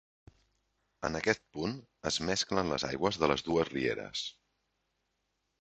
En 1.09 1.17
aquest 1.19 1.43
punt, 1.57 1.75
es 2.11 2.17
mesclen 2.29 2.73
les 2.73 2.87
aigües 2.89 3.21
de 3.25 3.31
les 3.33 3.47
dues 3.51 3.73
rieres. 3.77 4.27